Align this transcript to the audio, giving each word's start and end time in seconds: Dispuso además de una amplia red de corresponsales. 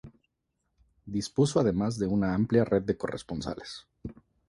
Dispuso 1.05 1.59
además 1.59 1.99
de 1.99 2.07
una 2.07 2.33
amplia 2.33 2.65
red 2.65 2.81
de 2.81 2.97
corresponsales. 2.97 3.85